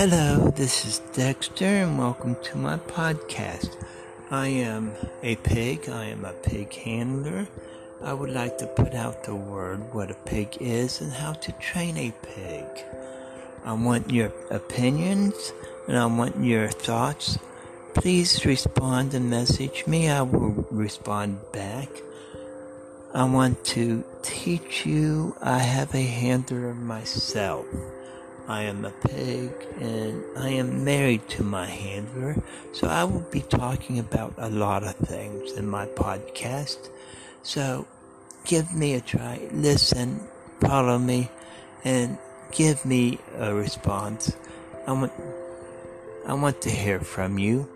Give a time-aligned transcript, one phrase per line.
[0.00, 3.76] Hello, this is Dexter, and welcome to my podcast.
[4.30, 4.92] I am
[5.22, 7.46] a pig, I am a pig handler.
[8.02, 11.52] I would like to put out the word what a pig is and how to
[11.52, 12.64] train a pig.
[13.62, 15.52] I want your opinions
[15.86, 17.38] and I want your thoughts.
[17.92, 20.08] Please respond and message me.
[20.08, 21.90] I will respond back.
[23.12, 25.36] I want to teach you.
[25.42, 27.66] I have a handler myself.
[28.48, 32.36] I am a pig and I am married to my handler,
[32.72, 36.88] so I will be talking about a lot of things in my podcast.
[37.42, 37.86] So
[38.44, 40.20] give me a try, listen,
[40.60, 41.30] follow me,
[41.84, 42.18] and
[42.52, 44.36] give me a response.
[44.86, 45.12] I want,
[46.26, 47.68] I want to hear from you.